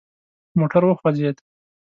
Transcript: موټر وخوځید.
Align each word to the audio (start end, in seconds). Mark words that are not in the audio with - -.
موټر 0.59 0.83
وخوځید. 0.85 1.37